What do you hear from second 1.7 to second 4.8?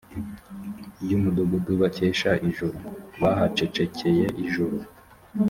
bakesha ijoro bahacecekeye ijoro